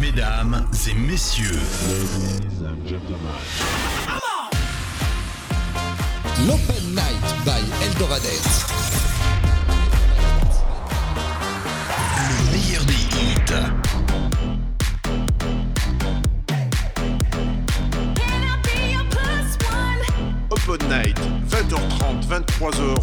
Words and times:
Mesdames 0.00 0.68
et 0.88 0.94
messieurs. 0.94 1.58
L'Open 6.46 6.94
Night 6.94 7.34
by 7.44 7.62
Eldorades. 7.84 8.22
Le 12.28 12.52
meilleur 12.52 12.84
des 12.84 12.94
hits. 12.94 13.54
Open 20.50 20.88
Night, 20.88 21.18
20h30, 21.48 22.26
23h, 22.28 22.96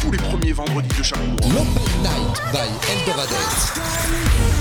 tous 0.00 0.10
les 0.12 0.18
premiers 0.18 0.52
vendredis 0.52 0.96
de 0.96 1.02
chaque 1.02 1.18
mois. 1.18 1.52
L'Open 1.52 2.02
Night 2.02 2.42
by 2.52 2.68
Eldorades. 2.92 4.55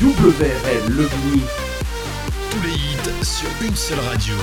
WRL 0.00 0.92
Levigny. 0.92 1.42
Tous 2.50 2.62
les 2.62 2.74
hits 2.74 3.24
sur 3.24 3.48
une 3.62 3.74
seule 3.74 4.00
radio. 4.00 4.34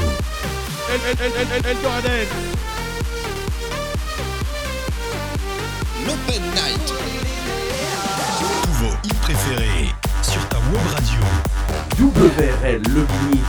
L'Open 6.07 6.41
Night. 6.55 6.93
Tous 8.39 8.71
vos 8.83 8.93
hits 9.03 9.13
préférés 9.21 9.93
sur 10.23 10.47
ta 10.49 10.57
web 10.57 10.87
radio. 10.91 11.21
WRL 11.99 12.81
Levigny. 12.91 13.41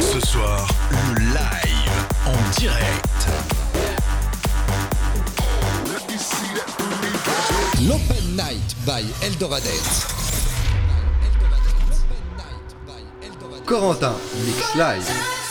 Ce 0.00 0.20
soir, 0.26 0.66
le 0.90 1.20
live 1.20 2.06
en 2.26 2.58
direct. 2.58 3.28
L'Open 7.80 8.06
Night 8.08 8.21
by 8.86 9.02
Eldorades. 9.22 10.06
Corentin, 13.66 14.14
Mix 14.44 14.74
Live. 14.74 15.41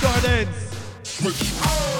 Gardens. 0.00 1.97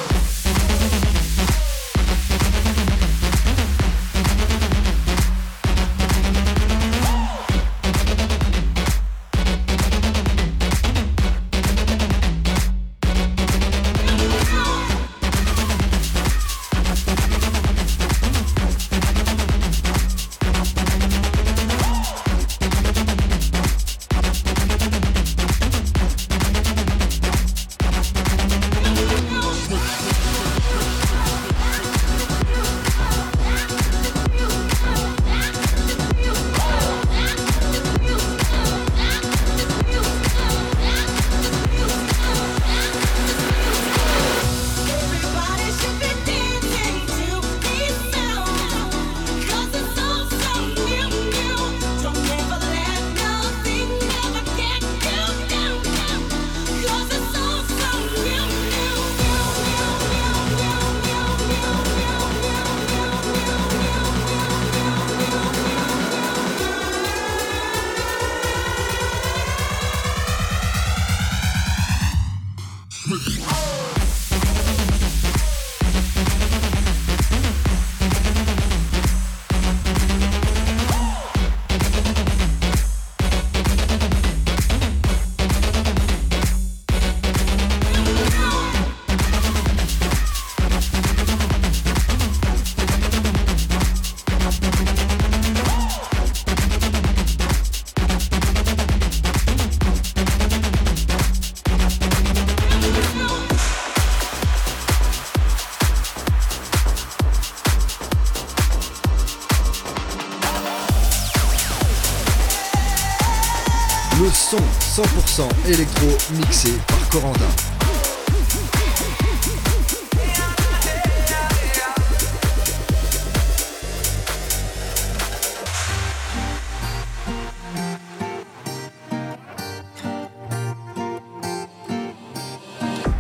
100% 115.39 115.49
électro 115.69 116.07
mixé 116.37 116.71
par 116.89 117.09
Corentin. 117.11 117.45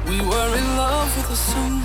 We 0.08 0.20
were 0.20 0.56
in 0.56 0.76
love 0.76 1.16
with 1.16 1.28
the 1.28 1.36
sun. 1.36 1.82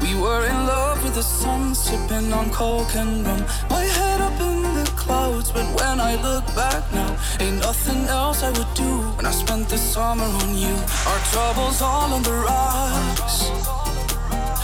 We 0.00 0.14
were 0.16 0.46
in 0.46 0.66
love 0.66 1.04
with 1.04 1.14
the 1.14 1.22
sun, 1.22 1.74
sipping 1.74 2.32
on 2.32 2.50
coke 2.50 2.96
and 2.96 3.24
rum. 3.24 3.44
My 3.70 3.84
head 3.84 4.20
up 4.20 4.40
in 4.40 4.62
the 4.74 4.90
clouds, 4.96 5.52
but 5.52 5.66
when 5.78 6.00
I 6.00 6.16
look 6.22 6.44
back 6.56 6.82
now, 6.92 7.16
ain't 7.38 7.60
nothing 7.60 8.01
summer 9.92 10.24
on 10.24 10.56
you. 10.56 10.74
Our 11.06 11.20
troubles 11.32 11.82
all 11.82 12.14
on 12.14 12.22
the 12.22 12.32
rocks. 12.48 13.50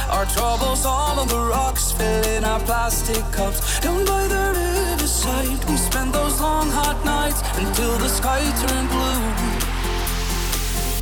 Our 0.09 0.25
troubles 0.25 0.87
all 0.87 1.21
on 1.21 1.29
the 1.29 1.43
rocks, 1.55 1.93
filling 1.93 2.45
our 2.45 2.61
plastic 2.61 3.23
cups. 3.31 3.79
Down 3.81 4.07
by 4.07 4.27
the 4.27 4.45
riverside, 4.57 5.63
we 5.69 5.77
spend 5.77 6.15
those 6.15 6.41
long 6.41 6.71
hot 6.71 6.99
nights 7.05 7.43
until 7.59 7.99
the 7.99 8.09
sky 8.09 8.41
turned 8.63 8.89
blue. 8.89 9.25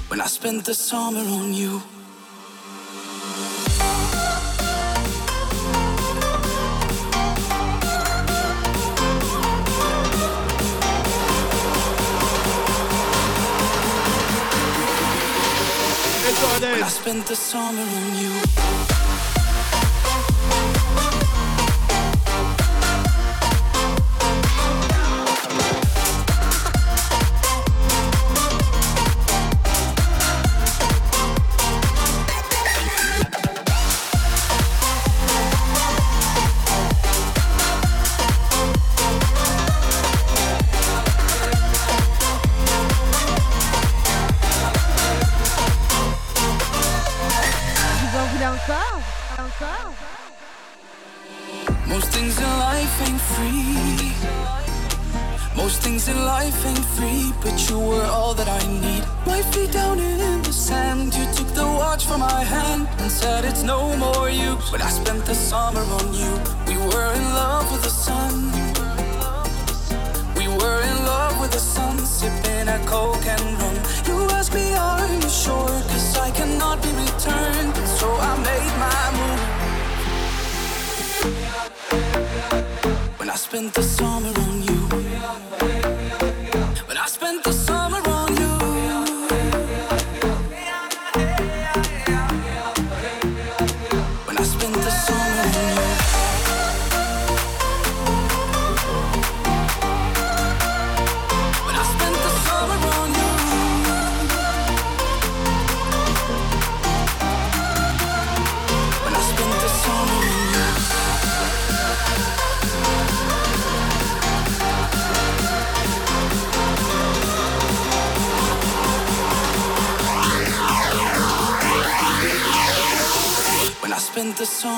When 0.08 0.20
I 0.20 0.26
spent 0.26 0.64
the 0.64 0.74
summer 0.74 1.24
on 1.40 1.54
you. 1.54 1.95
I 16.78 16.88
spent 16.88 17.24
the 17.26 17.34
summer 17.34 17.80
on 17.80 18.16
you. 18.18 18.95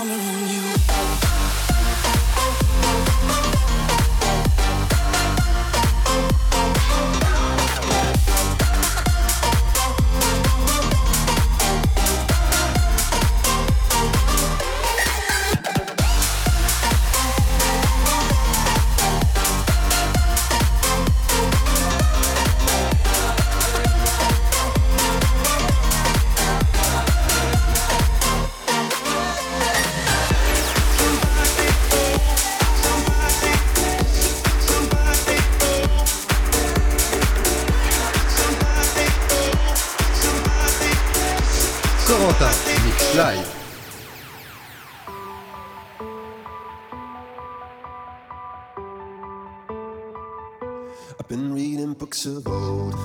Spent 0.06 0.47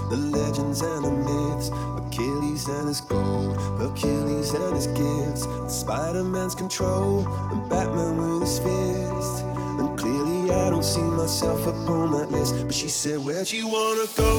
the 0.09 0.17
legends 0.17 0.81
and 0.81 1.05
the 1.05 1.11
myths, 1.11 1.69
Achilles 1.97 2.67
and 2.67 2.87
his 2.87 3.01
gold, 3.01 3.57
Hercules 3.79 4.53
and 4.53 4.75
his 4.75 4.87
gifts, 4.87 5.47
Spider 5.73 6.23
Man's 6.23 6.55
control, 6.55 7.27
and 7.51 7.69
Batman 7.69 8.17
with 8.17 8.41
his 8.41 8.59
fist. 8.59 9.43
And 9.79 9.97
clearly, 9.97 10.51
I 10.51 10.69
don't 10.69 10.83
see 10.83 11.01
myself 11.01 11.65
upon 11.65 12.11
that 12.11 12.31
list. 12.31 12.65
But 12.65 12.73
she 12.73 12.89
said, 12.89 13.19
Where'd 13.23 13.51
you 13.51 13.67
wanna 13.67 14.07
go? 14.15 14.33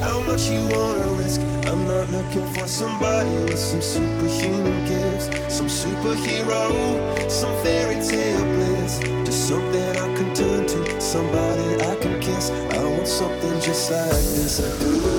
How 0.00 0.20
much 0.22 0.48
you 0.48 0.60
wanna 0.68 1.08
risk? 1.22 1.40
I'm 1.66 1.86
not 1.86 2.08
looking 2.10 2.46
for 2.54 2.66
somebody 2.66 3.30
with 3.44 3.58
some 3.58 3.82
superhuman 3.82 4.86
gifts, 4.86 5.26
some 5.54 5.66
superhero, 5.66 7.30
some 7.30 7.54
fairy 7.62 7.96
tale 8.06 8.44
bliss. 8.54 9.17
Just 9.28 9.48
something 9.48 9.90
I 9.90 10.14
can 10.16 10.34
turn 10.34 10.66
to, 10.66 11.00
somebody 11.02 11.84
I 11.84 11.96
can 11.96 12.18
kiss. 12.18 12.50
I 12.50 12.82
want 12.82 13.06
something 13.06 13.60
just 13.60 13.90
like 13.90 14.08
this. 14.08 14.56
Do 14.56 15.00
do 15.02 15.17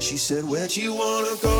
She 0.00 0.16
said, 0.18 0.44
Where'd 0.44 0.76
you 0.76 0.92
wanna 0.94 1.36
go? 1.40 1.56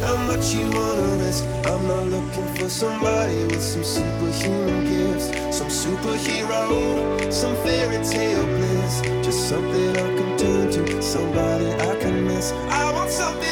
How 0.00 0.16
much 0.26 0.52
you 0.54 0.64
wanna 0.70 1.16
risk? 1.22 1.44
I'm 1.64 1.86
not 1.86 2.06
looking 2.06 2.54
for 2.56 2.68
somebody 2.68 3.44
with 3.44 3.62
some 3.62 3.84
superhuman 3.84 4.84
gifts, 4.86 5.26
some 5.56 5.68
superhero, 5.68 7.32
some 7.32 7.54
fairy 7.56 8.02
tale 8.04 8.46
bliss. 8.46 9.00
Just 9.24 9.48
something 9.48 9.90
I 9.90 10.16
can 10.16 10.38
turn 10.38 10.70
to, 10.72 11.02
somebody 11.02 11.66
I 11.66 11.96
can 12.00 12.26
miss. 12.26 12.52
I 12.52 12.92
want 12.92 13.10
something 13.10 13.51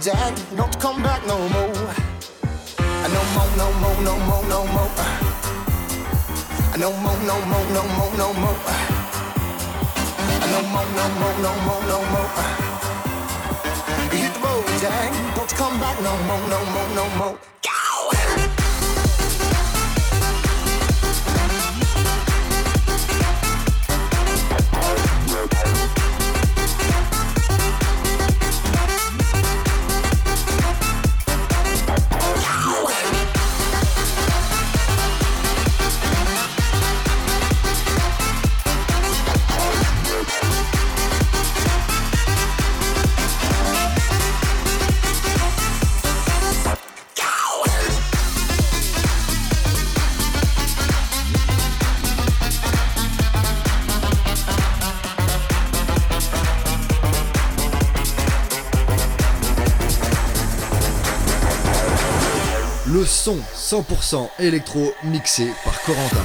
Jack, 0.00 0.34
don't 0.56 0.80
come 0.80 1.02
back 1.02 1.26
no 1.26 1.36
more. 1.36 1.74
No 3.12 3.22
more, 3.34 3.50
no 3.58 3.70
more, 3.80 4.00
no 4.02 4.16
more, 4.24 4.44
no 4.48 4.64
more. 4.64 4.90
No 6.78 6.90
more, 7.02 7.18
no 7.28 7.36
more, 7.44 7.66
no 7.76 7.82
more, 7.96 8.12
no 8.16 8.32
more. 8.32 8.56
No 10.52 10.62
more, 10.72 10.88
no 10.96 11.04
more, 11.20 11.36
no 11.44 11.52
more, 11.66 11.82
no 11.92 11.98
more. 12.12 12.30
Hit 14.10 14.32
the 14.32 14.40
road, 14.40 14.64
Jack. 14.80 15.36
Don't 15.36 15.50
come 15.50 15.78
back 15.78 16.00
no 16.00 16.16
more, 16.28 16.48
no 16.48 16.64
more, 16.72 16.88
no 16.94 17.04
more. 17.18 17.38
Son 63.20 63.36
100% 63.54 64.30
électro 64.38 64.94
mixé 65.04 65.48
par 65.62 65.78
Corentin. 65.82 66.24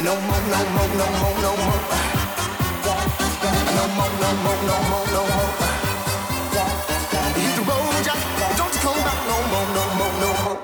No 0.00 0.14
more, 0.14 0.20
no 0.22 0.30
more, 0.30 0.88
no 0.94 1.06
more, 1.18 1.34
no 1.42 1.56
more. 1.56 1.80
No 2.86 3.84
more, 3.96 4.12
no 4.20 4.30
more, 4.44 4.60
no 4.62 4.76
more, 4.90 5.06
no 5.10 5.22
more. 5.26 5.52
Hit 7.34 7.52
the 7.56 7.62
road, 7.66 8.04
Jack. 8.04 8.20
Don't 8.56 8.74
you 8.74 8.94
back 9.02 9.18
no 9.26 9.36
more, 9.50 9.68
no 9.74 9.82
more, 9.98 10.14
no 10.20 10.30
more. 10.44 10.58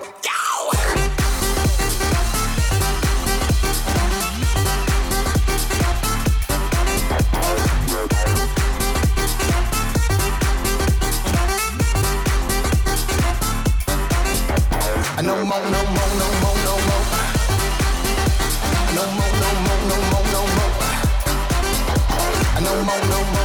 No 15.22 15.34
more, 15.44 15.64
no 15.70 15.80
more, 15.90 16.12
no. 16.18 16.43
No 22.84 22.92
no 22.98 23.18
no 23.32 23.43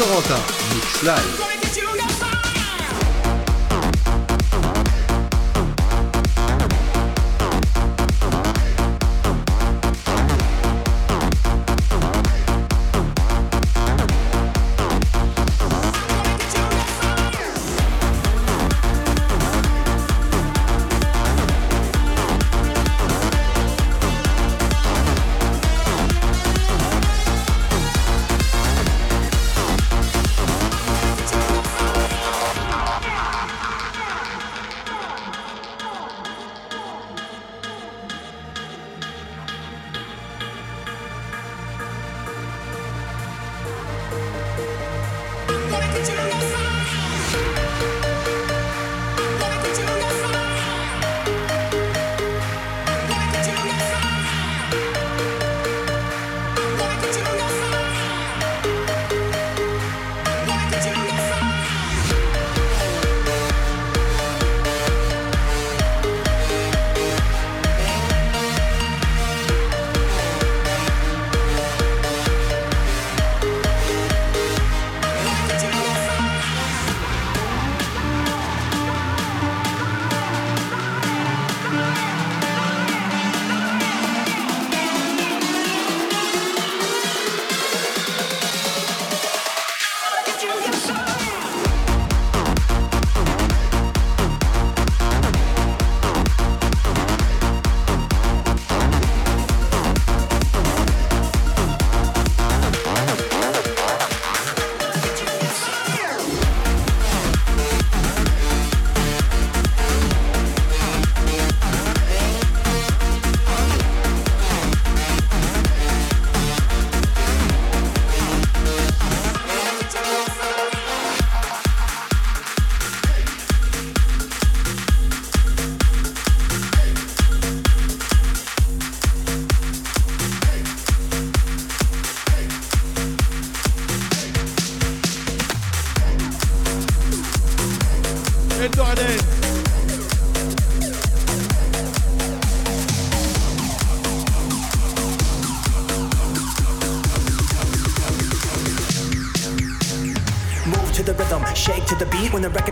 Corentin, 0.00 0.40
Mix 0.74 1.02
Live. 1.02 1.49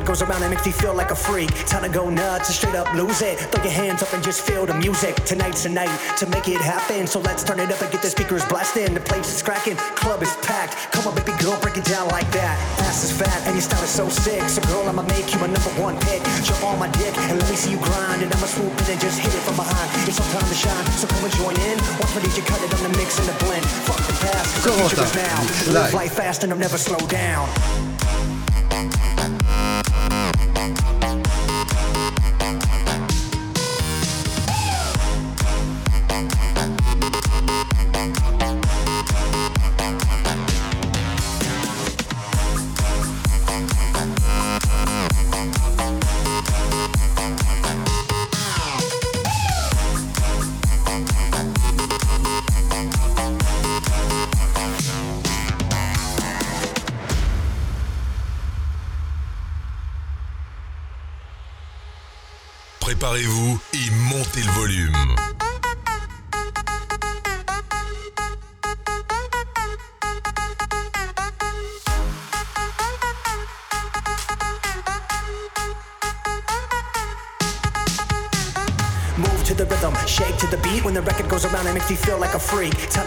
Goes 0.08 0.22
around, 0.22 0.42
it 0.42 0.48
makes 0.48 0.64
me 0.64 0.72
feel 0.72 0.94
like 0.94 1.10
a 1.10 1.14
freak. 1.14 1.52
Time 1.68 1.84
to 1.84 1.88
go 1.90 2.08
nuts 2.08 2.48
and 2.48 2.56
straight 2.56 2.74
up 2.74 2.88
lose 2.94 3.20
it. 3.20 3.36
Throw 3.52 3.62
your 3.62 3.72
hands 3.72 4.02
up 4.02 4.10
and 4.14 4.24
just 4.24 4.40
feel 4.40 4.64
the 4.64 4.72
music. 4.72 5.14
Tonight's 5.28 5.64
the 5.64 5.68
night 5.68 5.92
to 6.16 6.24
make 6.32 6.48
it 6.48 6.62
happen. 6.62 7.06
So 7.06 7.20
let's 7.20 7.44
turn 7.44 7.60
it 7.60 7.70
up 7.70 7.82
and 7.82 7.92
get 7.92 8.00
the 8.00 8.08
speakers 8.08 8.42
blasting. 8.46 8.94
The 8.94 9.04
place 9.04 9.28
is 9.28 9.42
cracking, 9.42 9.76
club 10.00 10.22
is 10.22 10.34
packed. 10.40 10.72
Come 10.96 11.06
on, 11.06 11.14
baby 11.14 11.36
girl, 11.36 11.60
break 11.60 11.76
it 11.76 11.84
down 11.84 12.08
like 12.08 12.24
that. 12.32 12.56
Ass 12.88 13.04
is 13.04 13.12
fat 13.12 13.36
and 13.44 13.52
your 13.52 13.60
style 13.60 13.84
is 13.84 13.90
so 13.90 14.08
sick. 14.08 14.48
So 14.48 14.62
girl, 14.72 14.88
I'ma 14.88 15.02
make 15.02 15.28
you 15.28 15.44
a 15.44 15.48
number 15.48 15.72
one 15.76 16.00
pick. 16.08 16.24
Jump 16.40 16.64
on 16.64 16.78
my 16.78 16.88
dick 16.96 17.12
and 17.28 17.36
let 17.36 17.50
me 17.50 17.56
see 17.56 17.76
you 17.76 17.80
grind. 17.84 18.22
And 18.24 18.32
I'ma 18.32 18.48
swoop 18.48 18.72
in 18.72 18.96
and 18.96 19.00
just 19.04 19.20
hit 19.20 19.34
it 19.36 19.44
from 19.44 19.60
behind. 19.60 19.92
It's 20.08 20.16
our 20.16 20.30
time 20.32 20.48
to 20.48 20.56
shine, 20.56 20.86
so 20.96 21.04
come 21.04 21.20
and 21.20 21.34
join 21.36 21.56
in. 21.68 21.76
Watch 22.00 22.16
my 22.16 22.24
DJ 22.24 22.40
cut 22.48 22.64
it 22.64 22.72
on 22.72 22.80
the 22.80 22.96
mix 22.96 23.20
and 23.20 23.28
the 23.28 23.36
blend. 23.44 23.64
Fuck 23.84 24.00
the 24.08 24.16
past, 24.24 24.64
the 24.64 24.72
future 24.72 25.04
is 25.04 25.14
now. 25.20 25.36
Live 25.76 25.92
life 25.92 26.14
fast 26.16 26.44
and 26.44 26.52
I'll 26.52 26.58
never 26.58 26.78
slow 26.78 27.04
down. 27.12 27.44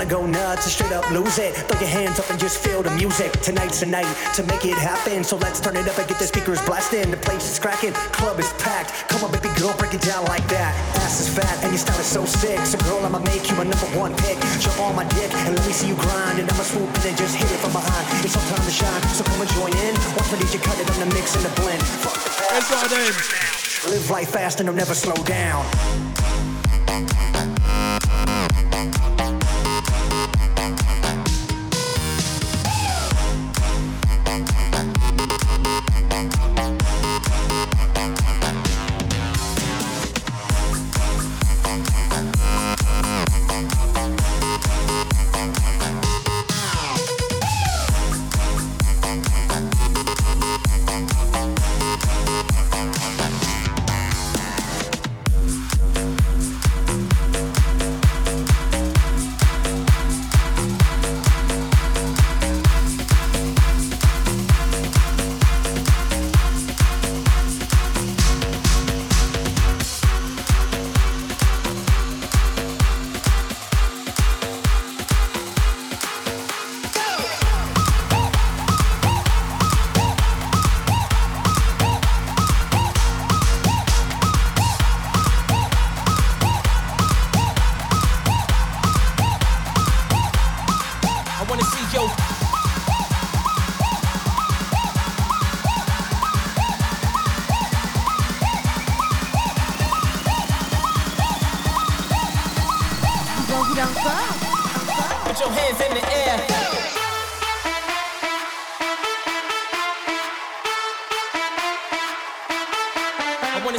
To 0.01 0.07
go 0.09 0.25
nuts 0.25 0.65
and 0.65 0.73
straight 0.73 0.91
up 0.91 1.05
lose 1.11 1.37
it. 1.37 1.53
Throw 1.53 1.79
your 1.79 1.89
hands 1.89 2.17
up 2.17 2.29
and 2.29 2.39
just 2.39 2.57
feel 2.57 2.81
the 2.81 2.89
music. 2.91 3.31
Tonight's 3.41 3.81
the 3.81 3.85
night 3.85 4.09
to 4.35 4.41
make 4.43 4.65
it 4.65 4.77
happen. 4.77 5.23
So 5.23 5.37
let's 5.37 5.59
turn 5.59 5.77
it 5.77 5.87
up 5.87 5.97
and 5.97 6.07
get 6.07 6.17
the 6.17 6.25
speakers 6.25 6.61
blasting. 6.65 7.11
The 7.11 7.17
place 7.17 7.45
is 7.51 7.59
cracking, 7.59 7.93
club 8.09 8.39
is 8.39 8.51
packed. 8.57 8.89
Come 9.09 9.23
on, 9.23 9.31
baby 9.31 9.53
girl, 9.59 9.73
break 9.77 9.93
it 9.93 10.01
down 10.01 10.25
like 10.25 10.45
that. 10.49 10.73
Ass 11.05 11.21
is 11.21 11.29
fat 11.29 11.53
and 11.63 11.71
your 11.71 11.77
style 11.77 11.99
is 11.99 12.07
so 12.07 12.25
sick. 12.25 12.59
So 12.65 12.77
girl, 12.89 13.05
I'ma 13.05 13.19
make 13.19 13.49
you 13.49 13.55
a 13.61 13.65
number 13.65 13.89
one 13.93 14.15
pick. 14.25 14.37
Jump 14.57 14.79
on 14.79 14.95
my 14.95 15.05
dick 15.13 15.29
and 15.45 15.55
let 15.55 15.65
me 15.67 15.73
see 15.73 15.89
you 15.89 15.95
grind. 15.95 16.39
And 16.39 16.49
I'ma 16.49 16.63
swoop 16.63 16.89
in 16.89 17.13
and 17.13 17.17
just 17.17 17.35
hit 17.35 17.51
it 17.51 17.59
from 17.61 17.73
behind. 17.73 18.05
It's 18.25 18.35
our 18.35 18.45
time 18.49 18.65
to 18.65 18.73
shine, 18.73 19.01
so 19.13 19.23
come 19.23 19.41
and 19.41 19.51
join 19.53 19.73
in. 19.85 19.93
Watch 20.17 20.31
my 20.33 20.37
DJ 20.41 20.57
cut 20.61 20.79
it 20.81 20.89
on 20.89 20.99
the 21.05 21.09
mix 21.13 21.35
and 21.35 21.45
the 21.45 21.53
blend. 21.61 21.83
Fuck 22.01 22.17
the 22.25 22.31
past. 22.49 23.85
Live 23.85 24.09
life 24.09 24.29
fast 24.29 24.59
and 24.61 24.69
I'll 24.69 24.75
never 24.75 24.95
slow 24.95 25.17
down. 25.25 25.65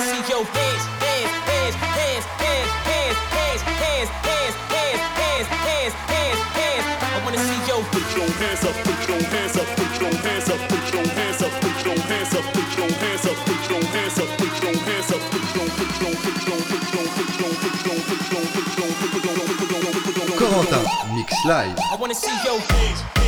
See 0.03 0.33
your 0.33 0.45
face, 0.45 0.85
yes, 0.99 1.31
it's 1.47 1.77
I 7.03 7.23
wanna 7.25 7.39
see 7.39 7.63
your 7.69 7.83
Put 7.93 8.07
your 8.17 8.27
hands, 8.43 8.65
up, 8.65 8.75
put 8.83 9.09
your 9.09 9.23
hands, 9.23 9.57
up, 9.57 9.67
put 9.77 10.01
your 10.01 10.13
hands, 10.13 10.51
up, 10.51 10.59
put 10.69 10.93
your 10.93 11.07
hands, 11.07 11.43
up, 11.43 11.51
put 11.61 11.87
your 11.87 12.03
hands, 12.03 12.35
up, 12.35 12.43
put 12.53 12.79
your 12.79 12.95
hands, 13.03 13.29
up, 13.29 13.37
put 13.47 13.71
your 13.71 13.83
dance 13.93 14.17
up, 14.19 14.29
put 14.39 14.63
your 14.63 14.77
hands, 14.83 15.11
up, 15.13 15.21
put 15.31 15.55
your 15.55 15.63
hands. 15.63 15.83
I 19.35 19.42
I 21.91 21.97
wanna 21.99 22.15
see 22.15 22.37
your 22.45 22.61
face. 22.61 23.22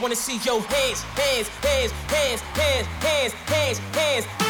I 0.00 0.02
wanna 0.02 0.16
see 0.16 0.38
your 0.38 0.62
hands, 0.62 1.02
hands, 1.02 1.48
hands, 1.60 1.92
hands, 2.08 2.40
hands, 2.40 2.88
hands, 3.04 3.34
hands, 3.50 3.78
hands. 3.94 4.49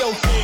yo. 0.00 0.39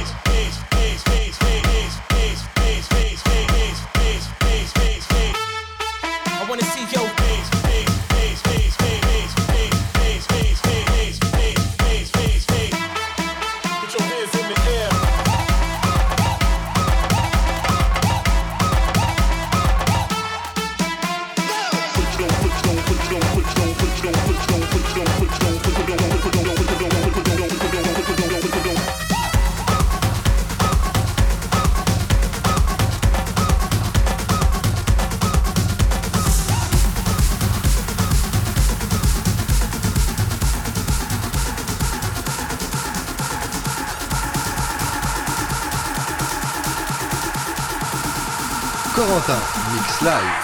Live. 50.07 50.36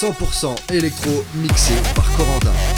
100% 0.00 0.54
électro 0.72 1.24
mixé 1.34 1.72
par 1.96 2.06
Corandin. 2.16 2.77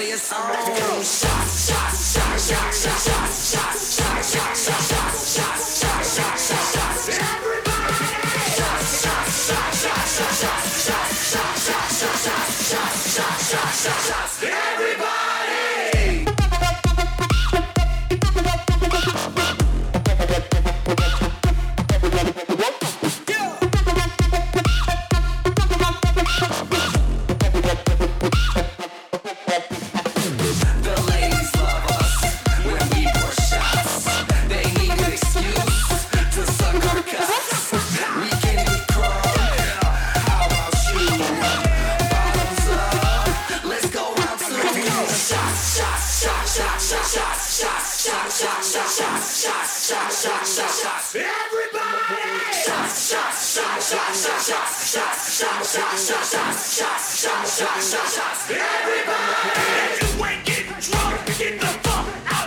body 0.00 0.12
is 0.12 0.22
so 0.22 0.89
shots, 56.40 56.78
shots, 56.78 57.20
shots, 57.20 57.58
shots, 57.58 57.92
shots, 57.92 58.16
shots. 58.16 58.50
Everybody, 58.50 59.40
if 59.92 60.16
you 60.16 60.24
ain't 60.24 60.44
drunk, 60.80 61.26
get 61.38 61.60
the 61.60 61.66
fuck 61.66 62.06
out. 62.32 62.39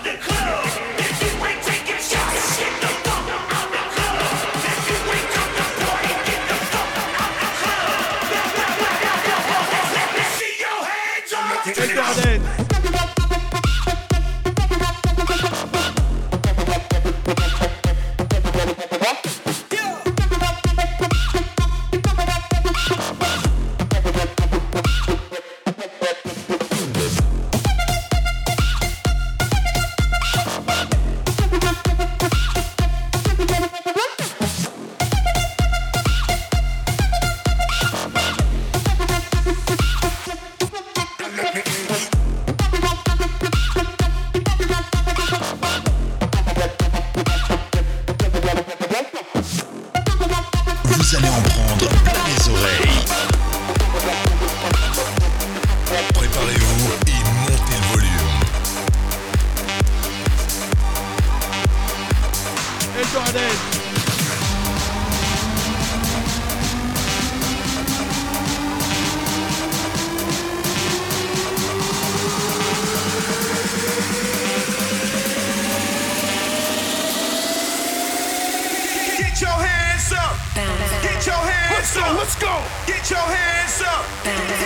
Get 81.01 81.25
your 81.27 81.35
hands 81.35 81.97
up. 81.97 82.17
Let's 82.17 82.35
go. 82.35 82.53
Get 82.87 83.09
your 83.09 83.19
hands 83.19 83.81
up. 83.81 84.05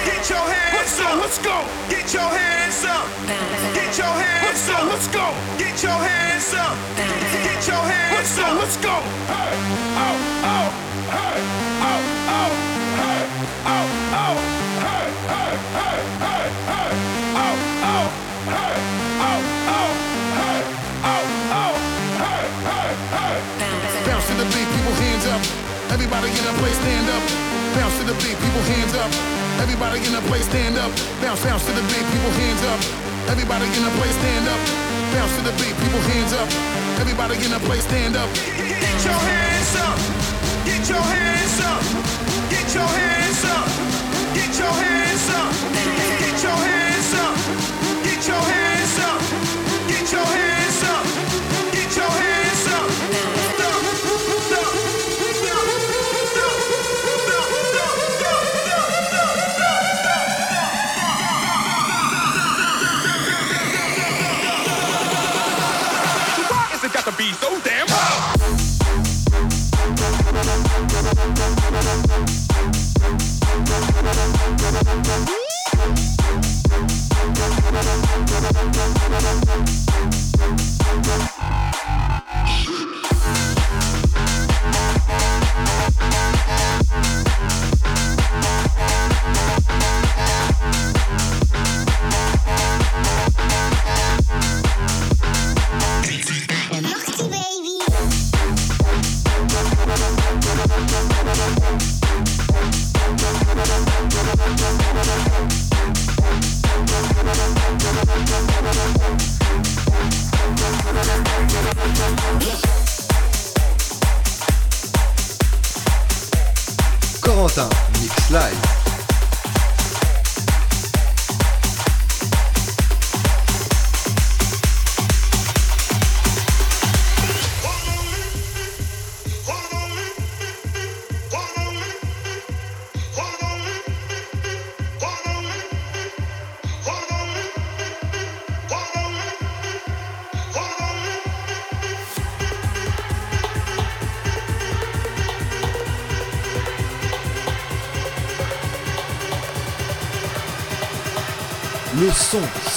Get 0.06 0.30
your 0.30 0.46
hands 0.46 1.00
up. 1.00 1.16
Let's 1.22 1.38
go. 1.40 1.66
Get 1.90 2.14
your 2.14 2.30
hands 2.30 2.86
up. 2.86 3.06
Get 3.74 3.98
your 3.98 4.06
hands 4.06 4.70
up. 4.70 4.84
Let's 4.92 5.08
go. 5.08 5.26
Get 5.58 5.82
your 5.84 6.00
hands 6.10 6.54
up. 6.54 6.76
Get 7.44 7.68
your 7.68 7.84
hands 7.92 8.40
up. 8.40 8.54
Let's 8.60 8.78
go. 8.78 8.96
Hey, 9.26 9.54
Oh! 9.98 10.16
Oh! 10.54 10.70
hey, 11.16 11.38
Oh! 11.90 12.02
Oh! 12.38 12.52
hey, 13.02 13.22
Oh! 13.66 13.88
out, 14.22 14.38
hey, 14.86 15.08
hey, 15.28 16.20
hey. 16.20 16.27
Everybody 25.98 26.30
in 26.30 26.46
the 26.46 26.54
place, 26.62 26.78
stand 26.78 27.10
up. 27.10 27.24
Bounce 27.74 27.98
to 27.98 28.06
the 28.06 28.14
beat, 28.22 28.38
people 28.38 28.64
hands 28.70 28.94
up. 29.02 29.10
Everybody 29.58 29.98
in 30.06 30.14
the 30.14 30.22
place, 30.30 30.46
stand 30.46 30.78
up. 30.78 30.94
Bounce, 31.18 31.42
bounce 31.42 31.66
to 31.66 31.74
the 31.74 31.82
beat, 31.90 32.06
people 32.14 32.30
hands 32.38 32.62
up. 32.70 32.80
Everybody 33.34 33.66
in 33.66 33.82
the 33.82 33.90
place, 33.98 34.14
stand 34.22 34.46
up. 34.46 34.62
Bounce 35.18 35.34
to 35.34 35.42
the 35.42 35.54
beat, 35.58 35.74
people 35.82 36.02
hands 36.14 36.34
up. 36.38 36.46
Everybody 37.02 37.42
in 37.42 37.50
the 37.50 37.58
place, 37.66 37.82
stand 37.90 38.14
up. 38.14 38.30
Get 38.30 38.94
your 39.10 39.18
hands 39.26 39.74
up. 39.82 39.98
Get 40.70 40.86
your 40.86 41.02
hands 41.02 41.58
up. 41.66 41.82
Get 42.54 42.70
your 42.78 42.90
hands 42.94 43.42
up. 43.58 43.66
Get 44.38 44.54
your 44.54 44.78
hands 44.78 45.30
up. 45.34 45.50
Get 46.22 46.38
your 46.46 46.58
hands 46.62 47.14
up. 47.26 47.38
Get 48.06 48.22
your 48.22 48.38
hands 48.46 48.62
up. 48.62 48.67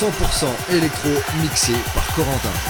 100% 0.00 0.46
électro 0.74 1.10
mixé 1.42 1.74
par 1.94 2.06
Corentin. 2.14 2.69